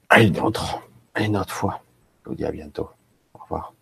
à 0.10 0.22
une 0.22 0.40
autre, 0.40 0.82
à 1.14 1.24
une 1.24 1.36
autre 1.36 1.54
fois. 1.54 1.82
Je 2.24 2.30
vous 2.30 2.36
dis 2.36 2.46
à 2.46 2.52
bientôt. 2.52 2.90
Au 3.34 3.40
revoir. 3.40 3.74